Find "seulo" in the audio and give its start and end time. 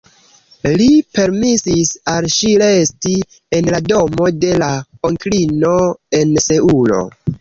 6.47-7.05